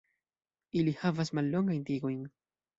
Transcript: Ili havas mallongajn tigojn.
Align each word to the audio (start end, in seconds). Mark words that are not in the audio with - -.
Ili 0.79 0.95
havas 1.03 1.33
mallongajn 1.41 1.87
tigojn. 1.93 2.27